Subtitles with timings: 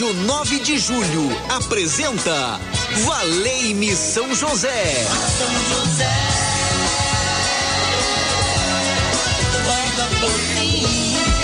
[0.00, 2.58] Rádio 9 de Julho apresenta
[3.04, 4.94] Valei-me São José.
[5.04, 6.08] São José.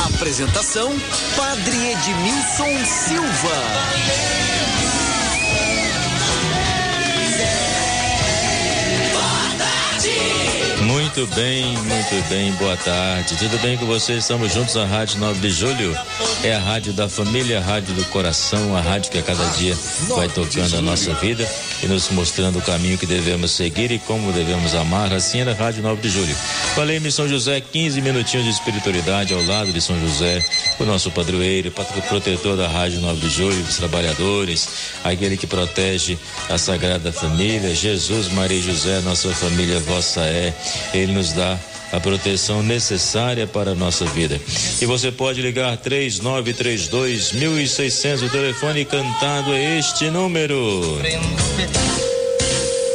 [0.06, 0.90] Apresentação
[1.36, 3.26] Padre Edmilson Silva.
[10.82, 13.36] Muito bem, muito bem, boa tarde.
[13.36, 14.18] Tudo bem com vocês?
[14.18, 15.96] Estamos juntos na Rádio 9 de Julho.
[16.42, 19.76] É a rádio da família, a rádio do coração, a rádio que a cada dia
[20.08, 21.48] vai tocando a nossa vida
[21.82, 25.12] e nos mostrando o caminho que devemos seguir e como devemos amar.
[25.12, 26.34] Assim é a Rádio 9 de Julho.
[26.74, 30.44] Falei-me São José, 15 minutinhos de espiritualidade ao lado de São José,
[30.78, 31.70] o nosso padroeiro,
[32.08, 34.68] protetor da Rádio 9 de Julho, dos trabalhadores,
[35.04, 40.52] aquele que protege a Sagrada Família, Jesus, Maria e José, nossa família vossa é.
[40.96, 41.58] Ele nos dá
[41.92, 44.40] a proteção necessária para a nossa vida.
[44.80, 51.00] E você pode ligar 3932 1600, o telefone cantado é este número.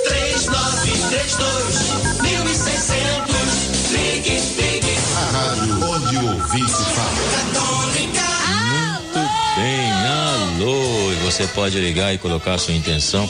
[0.08, 2.11] 3932
[11.32, 13.28] você pode ligar e colocar sua intenção.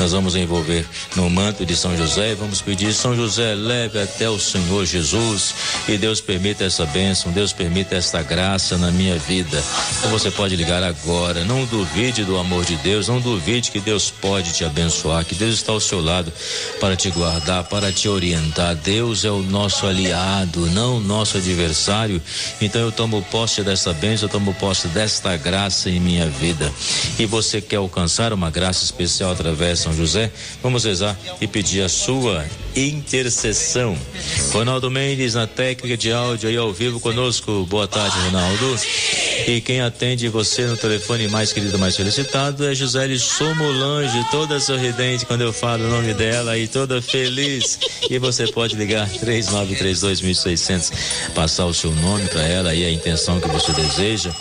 [0.00, 4.28] Nós vamos envolver no manto de São José e vamos pedir, São José, leve até
[4.28, 5.54] o Senhor Jesus
[5.86, 9.62] e Deus permita essa bênção, Deus permita esta graça na minha vida.
[9.98, 14.10] Então você pode ligar agora, não duvide do amor de Deus, não duvide que Deus
[14.10, 16.32] pode te abençoar, que Deus está ao seu lado
[16.80, 18.74] para te guardar, para te orientar.
[18.74, 22.20] Deus é o nosso aliado, não o nosso adversário.
[22.60, 26.72] Então eu tomo posse dessa bênção, eu tomo posse desta graça em minha vida.
[27.16, 30.30] E você quer alcançar uma graça especial através de São José?
[30.62, 32.44] Vamos rezar e pedir a sua
[32.76, 33.96] intercessão.
[34.52, 37.66] Ronaldo Mendes na técnica de áudio aí ao vivo conosco.
[37.66, 38.78] Boa tarde, Ronaldo.
[39.46, 45.26] E quem atende você no telefone mais querido, mais felicitado é Gisele Somolange, toda sorridente
[45.26, 47.78] quando eu falo o nome dela e toda feliz.
[48.08, 50.92] E você pode ligar 3932.600,
[51.34, 54.32] passar o seu nome para ela e a intenção que você deseja.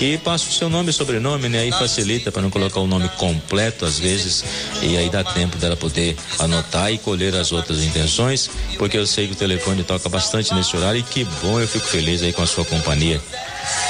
[0.00, 1.60] E passa o seu nome e sobrenome, né?
[1.60, 4.44] Aí facilita para não colocar o nome completo às vezes.
[4.82, 9.26] E aí dá tempo dela poder anotar e colher as outras intenções, porque eu sei
[9.26, 12.42] que o telefone toca bastante nesse horário e que bom, eu fico feliz aí com
[12.42, 13.20] a sua companhia.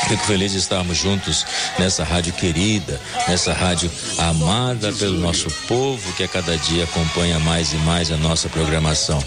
[0.09, 1.47] Fico feliz de estarmos juntos
[1.79, 7.73] nessa rádio querida, nessa rádio amada pelo nosso povo que a cada dia acompanha mais
[7.73, 9.23] e mais a nossa programação.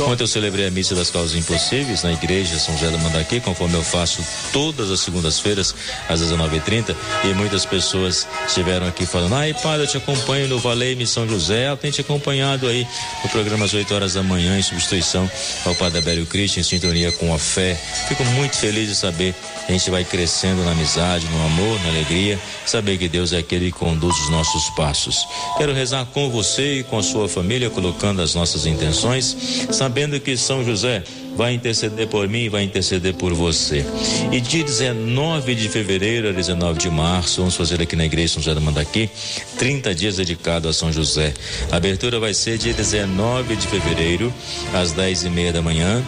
[0.00, 3.74] Ontem eu celebrei a missa das causas impossíveis na igreja São José do Mandaqui, conforme
[3.74, 5.74] eu faço todas as segundas-feiras
[6.08, 11.04] às 19h30 e muitas pessoas estiveram aqui falando: "Ai, padre, eu te acompanho no Valei
[11.06, 12.86] São José, eu tenho te acompanhado aí
[13.24, 15.30] no programa às 8 horas da manhã em substituição
[15.64, 17.78] ao Padre Abélio Cristo em sintonia com a fé".
[18.08, 19.34] Fico muito feliz de saber
[19.68, 23.66] a gente vai crescendo na amizade, no amor, na alegria, saber que Deus é aquele
[23.66, 25.24] que conduz os nossos passos.
[25.56, 29.36] Quero rezar com você e com a sua família, colocando as nossas intenções,
[29.70, 31.04] sabendo que São José
[31.36, 33.86] vai interceder por mim e vai interceder por você.
[34.32, 38.42] E de 19 de fevereiro a 19 de março, vamos fazer aqui na igreja São
[38.42, 39.08] José do Mandaqui,
[39.56, 41.32] 30 dias dedicados a São José.
[41.70, 44.34] A abertura vai ser dia 19 de fevereiro,
[44.74, 46.04] às 10 e meia da manhã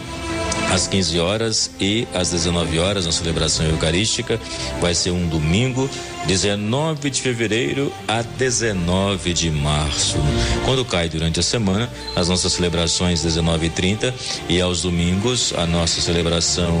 [0.71, 4.39] às 15 horas e às 19 horas na celebração eucarística.
[4.79, 5.89] Vai ser um domingo,
[6.27, 10.17] 19 de fevereiro a 19 de março.
[10.65, 14.13] Quando cai durante a semana, as nossas celebrações 19 e 30
[14.47, 16.77] e aos domingos a nossa celebração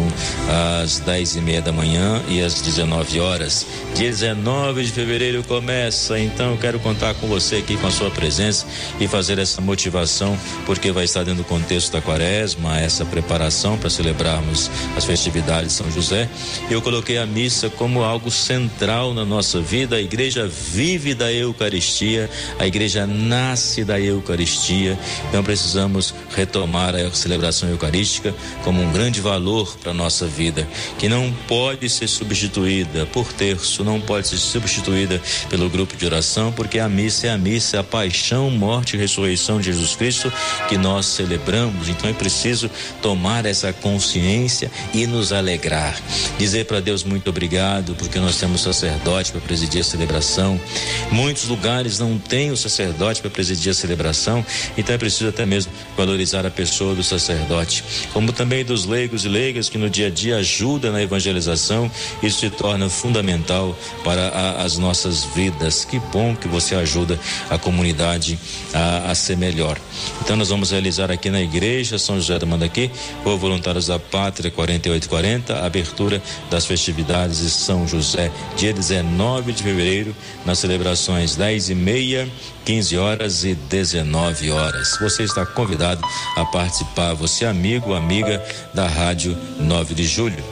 [0.81, 3.65] às 10 e meia da manhã e às 19 horas.
[3.95, 8.65] 19 de fevereiro começa, então quero contar com você aqui com a sua presença
[8.99, 13.89] e fazer essa motivação, porque vai estar dentro do contexto da quaresma, essa preparação para
[13.89, 16.29] celebrarmos as festividades de São José.
[16.69, 19.95] Eu coloquei a missa como algo central na nossa vida.
[19.95, 24.99] A igreja vive da Eucaristia, a igreja nasce da Eucaristia.
[25.29, 30.67] Então precisamos retomar a celebração eucarística como um grande valor para a nossa vida,
[30.99, 36.51] que não pode ser substituída por terço, não pode ser substituída pelo grupo de oração,
[36.51, 40.31] porque a missa é a missa, é a paixão, morte e ressurreição de Jesus Cristo
[40.67, 41.87] que nós celebramos.
[41.87, 42.69] Então é preciso
[43.01, 45.97] tomar essa consciência e nos alegrar.
[46.37, 50.59] Dizer para Deus muito obrigado, porque nós temos sacerdotes sacerdote para presidir a celebração.
[51.11, 54.45] Muitos lugares não têm o sacerdote para presidir a celebração,
[54.77, 57.83] então é preciso até mesmo valorizar a pessoa do sacerdote,
[58.13, 61.89] como também dos leigos e leigas que no dia a dia ajudam na evangelização.
[62.21, 65.85] Isso se torna fundamental para a, as nossas vidas.
[65.85, 67.19] Que bom que você ajuda
[67.49, 68.37] a comunidade
[68.73, 69.77] a, a ser melhor.
[70.21, 72.89] Então nós vamos realizar aqui na igreja São José da Mandaqui
[73.23, 79.10] o voluntariado Voluntários da Pátria 4840, abertura das festividades de São José, dia 19
[79.53, 80.15] de fevereiro,
[80.45, 82.29] nas celebrações 10 e meia,
[82.65, 84.97] 15 horas e 19 horas.
[84.99, 86.01] Você está convidado
[86.35, 88.43] a participar, você amigo, amiga
[88.73, 90.43] da Rádio 9 de Julho.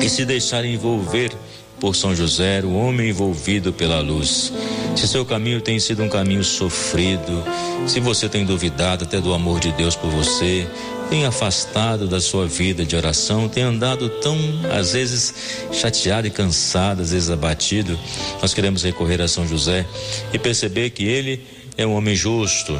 [0.00, 1.32] E se deixar envolver
[1.80, 4.52] por São José, o homem envolvido pela luz.
[4.96, 7.44] Se seu caminho tem sido um caminho sofrido,
[7.86, 10.66] se você tem duvidado até do amor de Deus por você,
[11.08, 14.36] tem afastado da sua vida de oração, tem andado tão,
[14.72, 15.34] às vezes,
[15.72, 17.98] chateado e cansado, às vezes abatido,
[18.42, 19.86] nós queremos recorrer a São José
[20.32, 21.40] e perceber que ele
[21.76, 22.78] é um homem justo,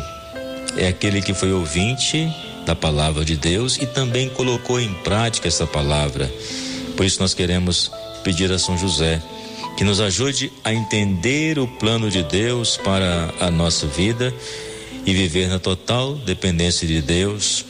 [0.77, 2.29] é aquele que foi ouvinte
[2.67, 6.31] da palavra de Deus e também colocou em prática essa palavra.
[6.97, 7.91] Por isso nós queremos
[8.23, 9.23] pedir a São José
[9.77, 14.35] que nos ajude a entender o plano de Deus para a nossa vida
[15.07, 17.65] e viver na total dependência de Deus,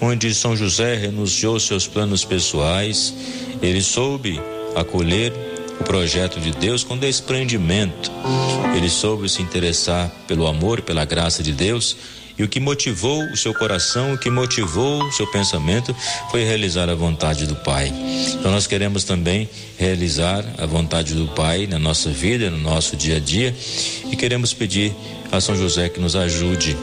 [0.00, 3.14] onde São José renunciou seus planos pessoais,
[3.60, 4.40] ele soube
[4.74, 5.32] acolher
[5.80, 8.10] o projeto de Deus com desprendimento.
[8.76, 11.96] Ele soube se interessar pelo amor, pela graça de Deus
[12.38, 15.94] e o que motivou o seu coração, o que motivou o seu pensamento
[16.30, 17.92] foi realizar a vontade do Pai.
[18.34, 23.16] Então nós queremos também realizar a vontade do Pai na nossa vida, no nosso dia
[23.16, 23.54] a dia
[24.10, 24.94] e queremos pedir
[25.30, 26.76] a São José que nos ajude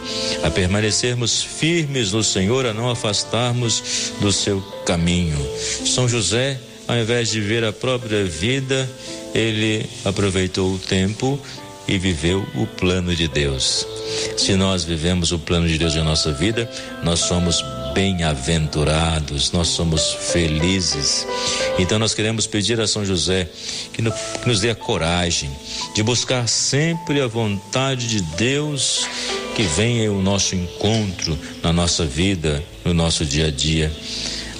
[0.43, 5.37] a permanecermos firmes no Senhor, a não afastarmos do seu caminho.
[5.85, 8.89] São José, ao invés de ver a própria vida,
[9.33, 11.39] ele aproveitou o tempo
[11.87, 13.85] e viveu o plano de Deus.
[14.37, 16.69] Se nós vivemos o plano de Deus em nossa vida,
[17.03, 21.25] nós somos bem-aventurados, nós somos felizes.
[21.79, 23.47] Então nós queremos pedir a São José
[23.93, 25.49] que, no, que nos dê a coragem
[25.95, 29.07] de buscar sempre a vontade de Deus
[29.55, 33.89] que venha o nosso encontro na nossa vida, no nosso dia a dia.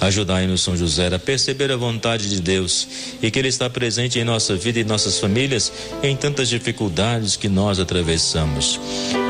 [0.00, 2.86] Ajudai-nos, São José, a perceber a vontade de Deus
[3.22, 5.72] e que Ele está presente em nossa vida e nossas famílias
[6.02, 8.78] em tantas dificuldades que nós atravessamos.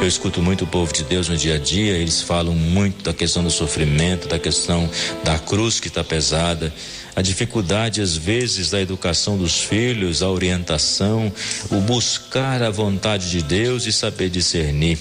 [0.01, 3.15] Eu escuto muito o povo de Deus no dia a dia, eles falam muito da
[3.15, 4.91] questão do sofrimento, da questão
[5.23, 6.73] da cruz que está pesada,
[7.15, 11.33] a dificuldade às vezes da educação dos filhos, a orientação,
[11.71, 14.99] o buscar a vontade de Deus e saber discernir.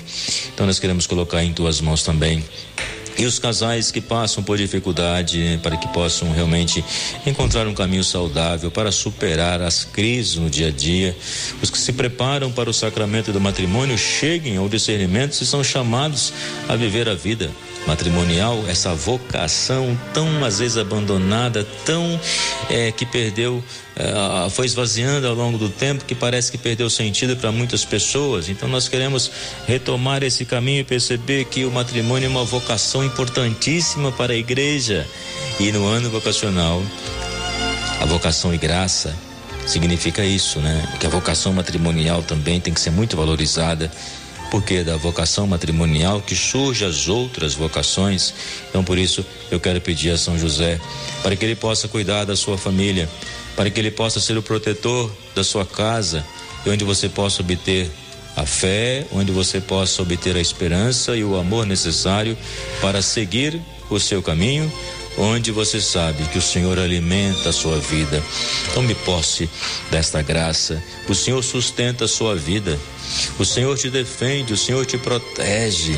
[0.53, 2.43] Então nós queremos colocar em tuas mãos também
[3.17, 6.83] e os casais que passam por dificuldade para que possam realmente
[7.25, 11.15] encontrar um caminho saudável para superar as crises no dia a dia.
[11.61, 16.33] Os que se preparam para o sacramento do matrimônio cheguem ao discernimento se são chamados
[16.67, 17.49] a viver a vida
[17.87, 22.19] matrimonial, essa vocação tão às vezes abandonada, tão
[22.69, 23.63] é, que perdeu,
[23.95, 28.49] é, foi esvaziando ao longo do tempo, que parece que perdeu sentido para muitas pessoas.
[28.49, 29.31] Então nós queremos
[29.67, 35.07] retomar esse caminho e perceber que o matrimônio é uma vocação importantíssima para a igreja.
[35.59, 36.83] E no ano vocacional,
[38.01, 39.15] a vocação e graça
[39.65, 40.87] significa isso, né?
[40.99, 43.91] Que a vocação matrimonial também tem que ser muito valorizada
[44.55, 48.33] porque da vocação matrimonial que surge as outras vocações.
[48.69, 50.79] Então, por isso, eu quero pedir a São José
[51.21, 53.09] para que ele possa cuidar da sua família,
[53.53, 56.25] para que ele possa ser o protetor da sua casa,
[56.65, 57.91] onde você possa obter
[58.33, 62.37] a fé, onde você possa obter a esperança e o amor necessário
[62.79, 64.71] para seguir o seu caminho,
[65.17, 68.21] onde você sabe que o Senhor alimenta a sua vida.
[68.73, 69.49] Tome posse
[69.89, 70.81] desta graça.
[71.07, 72.77] O Senhor sustenta a sua vida.
[73.39, 75.97] O Senhor te defende, o Senhor te protege.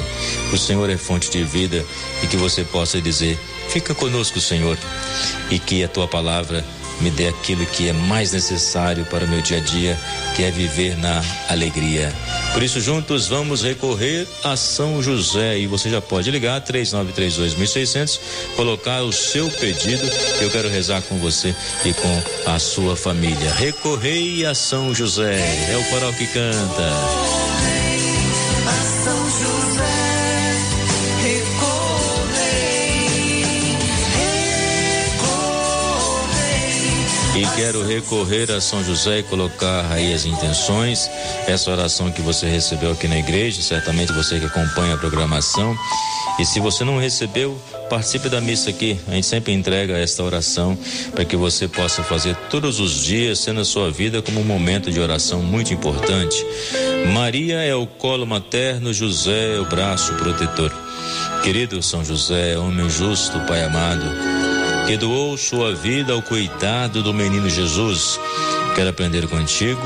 [0.52, 1.84] O Senhor é fonte de vida
[2.24, 3.38] e que você possa dizer:
[3.70, 4.78] Fica conosco, Senhor,
[5.50, 6.64] e que a tua palavra
[7.02, 10.00] me dê aquilo que é mais necessário para o meu dia a dia,
[10.36, 12.14] que é viver na alegria.
[12.54, 18.20] Por isso, juntos vamos recorrer a São José e você já pode ligar 3932.600,
[18.56, 20.04] colocar o seu pedido.
[20.42, 23.54] Eu quero rezar com você e com a sua família.
[23.54, 25.40] Recorrei a São José,
[25.72, 27.37] é o coral que canta.
[37.38, 41.08] E quero recorrer a São José e colocar aí as intenções,
[41.46, 45.78] essa oração que você recebeu aqui na igreja, certamente você que acompanha a programação.
[46.40, 47.56] E se você não recebeu,
[47.92, 49.00] participe da missa aqui.
[49.08, 50.76] A gente sempre entrega esta oração
[51.14, 54.90] para que você possa fazer todos os dias, sendo a sua vida como um momento
[54.92, 56.44] de oração muito importante.
[57.14, 60.74] Maria é o colo materno, José é o braço protetor.
[61.44, 64.06] Querido São José, homem justo, Pai amado,
[64.88, 68.18] que doou sua vida ao cuidado do menino Jesus.
[68.74, 69.82] Quero aprender contigo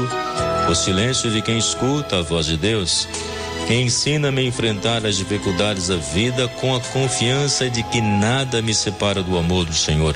[0.69, 3.07] o silêncio de quem escuta a voz de Deus.
[3.67, 9.23] Ensina-me a enfrentar as dificuldades da vida com a confiança de que nada me separa
[9.23, 10.15] do amor do Senhor.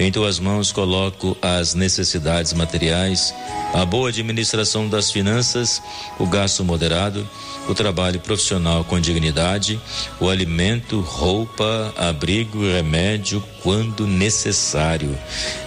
[0.00, 3.34] Em tuas mãos coloco as necessidades materiais,
[3.74, 5.82] a boa administração das finanças,
[6.18, 7.28] o gasto moderado,
[7.68, 9.78] o trabalho profissional com dignidade,
[10.18, 15.18] o alimento, roupa, abrigo e remédio quando necessário.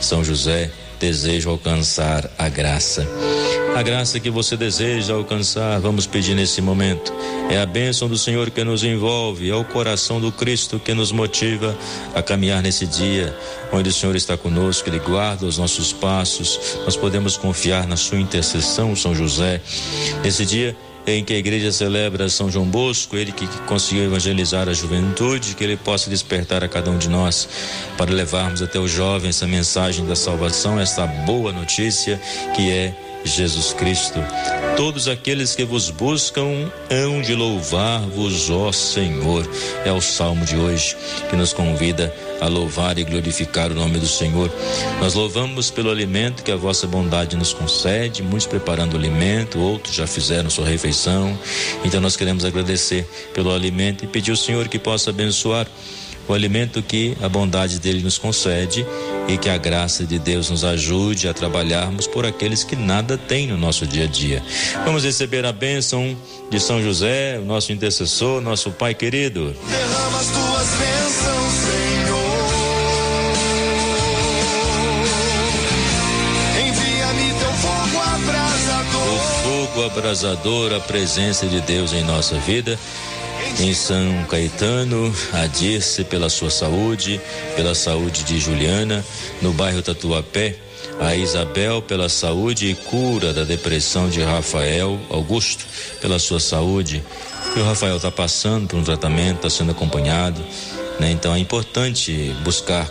[0.01, 0.71] São José,
[1.03, 3.05] desejo alcançar a graça.
[3.75, 7.13] A graça que você deseja alcançar, vamos pedir nesse momento.
[7.50, 11.12] É a bênção do Senhor que nos envolve, é o coração do Cristo que nos
[11.12, 11.77] motiva
[12.15, 13.38] a caminhar nesse dia,
[13.74, 16.77] onde o Senhor está conosco, Ele guarda os nossos passos.
[16.86, 19.60] Nós podemos confiar na Sua intercessão, São José.
[20.24, 20.74] Nesse dia,
[21.05, 25.63] em que a igreja celebra São João Bosco, ele que conseguiu evangelizar a juventude, que
[25.63, 27.48] ele possa despertar a cada um de nós
[27.98, 32.19] para levarmos até os jovens essa mensagem da salvação, esta boa notícia
[32.55, 34.19] que é Jesus Cristo.
[34.75, 39.47] Todos aqueles que vos buscam hão de louvar-vos, ó Senhor.
[39.85, 40.95] É o salmo de hoje
[41.29, 44.51] que nos convida a louvar e glorificar o nome do Senhor.
[44.99, 49.95] Nós louvamos pelo alimento que a vossa bondade nos concede, muitos preparando o alimento, outros
[49.95, 51.37] já fizeram sua refeição.
[51.85, 55.67] Então nós queremos agradecer pelo alimento e pedir ao Senhor que possa abençoar
[56.27, 58.85] o alimento que a bondade dele nos concede
[59.27, 63.47] e que a graça de Deus nos ajude a trabalharmos por aqueles que nada têm
[63.47, 64.43] no nosso dia a dia.
[64.85, 66.15] Vamos receber a bênção
[66.49, 69.55] de São José, o nosso intercessor, nosso Pai querido.
[69.69, 72.23] Derrama as tuas bênçãos, Senhor.
[76.67, 79.13] Envia-me teu fogo abrasador.
[79.13, 82.77] O fogo abrasador, a presença de Deus em nossa vida
[83.60, 87.19] em São Caetano, a Dirce pela sua saúde,
[87.55, 89.03] pela saúde de Juliana,
[89.41, 90.55] no bairro Tatuapé,
[91.00, 95.65] a Isabel pela saúde e cura da depressão de Rafael Augusto,
[96.01, 97.03] pela sua saúde.
[97.55, 100.43] E o Rafael está passando por um tratamento, está sendo acompanhado.
[101.00, 101.12] Né?
[101.12, 102.89] Então é importante buscar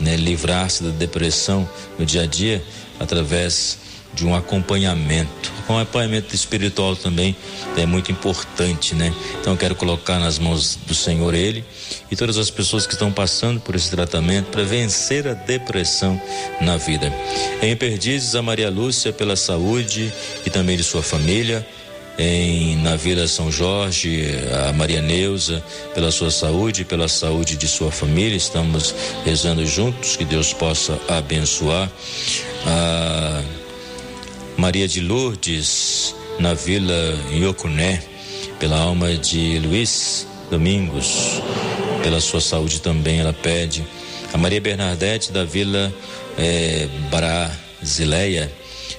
[0.00, 2.62] né, livrar-se da depressão no dia a dia
[2.98, 3.78] através
[4.18, 5.52] de um acompanhamento.
[5.68, 7.36] O acompanhamento espiritual também
[7.76, 9.14] é muito importante, né?
[9.40, 11.64] Então eu quero colocar nas mãos do Senhor ele
[12.10, 16.20] e todas as pessoas que estão passando por esse tratamento para vencer a depressão
[16.60, 17.12] na vida.
[17.62, 20.12] Em Perdizes, a Maria Lúcia pela saúde
[20.44, 21.66] e também de sua família.
[22.20, 24.26] Em, na Vila São Jorge,
[24.66, 25.62] a Maria Neuza,
[25.94, 28.36] pela sua saúde pela saúde de sua família.
[28.36, 28.92] Estamos
[29.24, 31.88] rezando juntos, que Deus possa abençoar.
[32.66, 33.40] A
[34.58, 36.92] Maria de Lourdes, na Vila
[37.30, 38.02] Iocuné,
[38.58, 41.40] pela alma de Luiz Domingos,
[42.02, 43.86] pela sua saúde também ela pede.
[44.32, 45.94] A Maria Bernadette, da Vila
[46.36, 48.52] eh, Brasileia,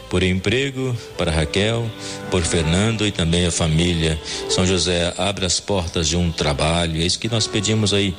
[0.09, 1.89] por emprego para Raquel,
[2.31, 4.19] por Fernando e também a família.
[4.49, 7.01] São José, abre as portas de um trabalho.
[7.01, 8.15] É isso que nós pedimos aí.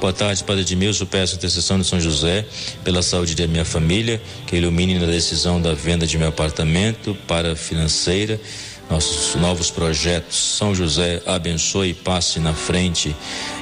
[0.00, 1.06] Boa tarde, Padre Edmilson.
[1.06, 2.44] Peço intercessão de São José
[2.82, 7.54] pela saúde da minha família, que ilumine na decisão da venda de meu apartamento para
[7.54, 8.40] financeira
[8.90, 10.36] nossos novos projetos.
[10.36, 13.14] São José abençoe e passe na frente.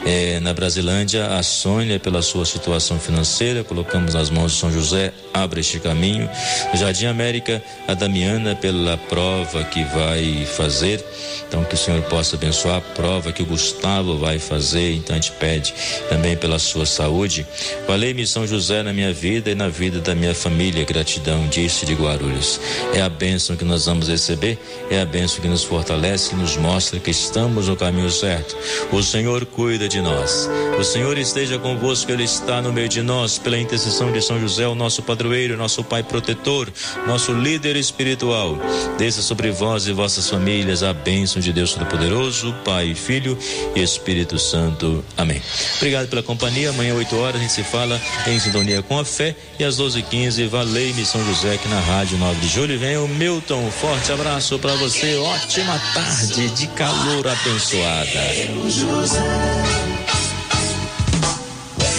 [0.04, 5.12] É, na Brasilândia, a Sônia, pela sua situação financeira, colocamos nas mãos de São José,
[5.32, 6.28] abre este caminho.
[6.72, 11.04] No Jardim América, a Damiana, pela prova que vai fazer.
[11.46, 14.94] Então, que o Senhor possa abençoar a prova que o Gustavo vai fazer.
[14.94, 15.72] Então, a gente pede
[16.08, 17.46] também pela sua saúde.
[17.86, 20.84] Valei-me São José na minha vida e na vida da minha família.
[20.84, 22.60] Gratidão, disse de Guarulhos.
[22.92, 24.58] É a bênção que nós vamos receber,
[24.90, 28.56] é a bênção que nos fortalece e nos mostra que estamos no caminho certo.
[28.90, 30.48] O Senhor cuida de nós.
[30.78, 34.66] O Senhor esteja convosco, Ele está no meio de nós, pela intercessão de São José,
[34.66, 36.72] o nosso padroeiro, nosso Pai protetor,
[37.06, 38.56] nosso líder espiritual.
[38.96, 43.36] Desça sobre vós e vossas famílias a bênção de Deus Todo-Poderoso, Pai, Filho
[43.76, 45.04] e Espírito Santo.
[45.18, 45.42] Amém.
[45.76, 46.70] Obrigado pela companhia.
[46.70, 49.36] Amanhã, 8 horas, a gente se fala em sintonia com a fé.
[49.58, 52.78] E às 12h15, valei-me São José aqui na Rádio 9 de Julho.
[52.78, 53.70] Vem o Milton.
[53.70, 58.20] Forte abraço para você você ótima tarde de calor abençoada.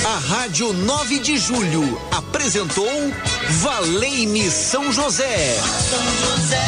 [0.05, 2.87] A Rádio 9 de Julho apresentou
[3.61, 5.53] Valei-me São José.
[5.89, 6.63] São José.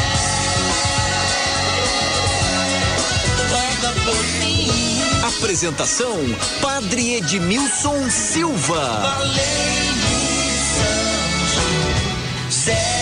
[5.38, 6.18] Apresentação:
[6.60, 9.00] Padre Edmilson Silva.
[9.00, 9.42] Valeu,
[10.74, 12.95] São José.